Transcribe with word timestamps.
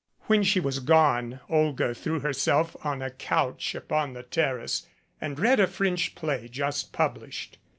When 0.21 0.41
she 0.41 0.59
was 0.59 0.79
gone 0.79 1.41
Olga 1.47 1.93
threw 1.93 2.21
herself 2.21 2.75
on 2.83 3.03
a 3.03 3.11
couch 3.11 3.75
upon 3.75 4.13
the 4.13 4.23
terrace 4.23 4.87
and 5.21 5.37
read 5.39 5.59
a 5.59 5.67
French 5.67 6.15
play 6.15 6.47
just 6.47 6.91
published. 6.91 7.59